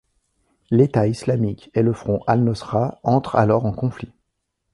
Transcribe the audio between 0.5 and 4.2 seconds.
L'État islamique et le Front al-Nosra entrent alors en conflit.